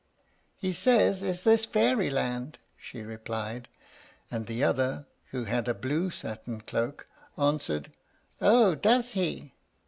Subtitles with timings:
[0.57, 3.67] "He says, 'Is this Fairyland?'" she replied;
[4.31, 7.05] and the other, who had a blue satin cloak,
[7.37, 7.91] answered,
[8.41, 9.53] "Oh, does he?"